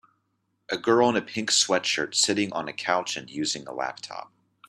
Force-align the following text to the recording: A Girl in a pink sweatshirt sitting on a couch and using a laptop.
A 0.69 0.77
Girl 0.79 1.07
in 1.09 1.15
a 1.15 1.21
pink 1.21 1.51
sweatshirt 1.51 2.15
sitting 2.15 2.51
on 2.53 2.67
a 2.67 2.73
couch 2.73 3.15
and 3.15 3.29
using 3.29 3.67
a 3.67 3.71
laptop. 3.71 4.33